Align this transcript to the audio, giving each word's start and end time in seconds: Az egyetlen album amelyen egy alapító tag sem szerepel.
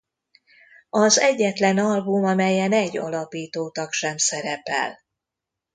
Az 0.89 1.19
egyetlen 1.19 1.77
album 1.77 2.23
amelyen 2.23 2.71
egy 2.71 2.97
alapító 2.97 3.69
tag 3.69 3.91
sem 3.91 4.17
szerepel. 4.17 4.99